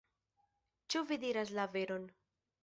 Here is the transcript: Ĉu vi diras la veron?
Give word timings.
Ĉu 0.93 1.03
vi 1.11 1.19
diras 1.25 1.53
la 1.59 1.67
veron? 1.77 2.11